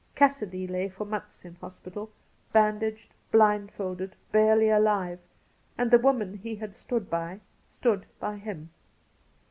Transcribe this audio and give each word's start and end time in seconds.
Cassidy 0.15 0.65
lay 0.65 0.89
for 0.89 1.05
months 1.05 1.45
in 1.45 1.53
hospital, 1.61 2.11
bandaged, 2.51 3.13
blindfolded, 3.31 4.15
barely 4.31 4.67
alive; 4.67 5.19
and 5.77 5.91
the 5.91 5.99
woman 5.99 6.37
he 6.37 6.55
had 6.55 6.73
stood 6.75 7.07
by, 7.07 7.39
stood 7.67 8.07
by 8.19 8.37
him. 8.37 8.71